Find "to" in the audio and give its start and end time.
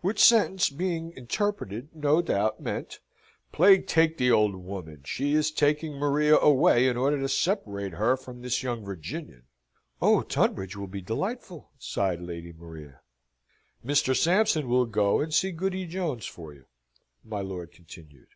7.20-7.28